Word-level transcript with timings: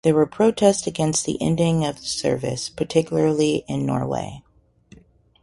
There 0.03 0.15
were 0.15 0.25
protests 0.25 0.87
against 0.87 1.25
the 1.27 1.39
ending 1.39 1.85
of 1.85 1.97
the 1.97 2.07
service, 2.07 2.69
particularly 2.69 3.65
in 3.67 3.85
Norway. 3.85 4.41